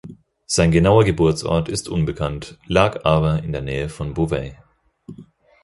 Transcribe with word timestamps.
Sein 0.47 0.71
genauer 0.71 1.03
Geburtsort 1.03 1.69
ist 1.69 1.87
unbekannt, 1.87 2.57
lag 2.65 3.05
aber 3.05 3.43
in 3.43 3.51
der 3.51 3.61
Nähe 3.61 3.87
von 3.87 4.15
Beauvais. 4.15 4.55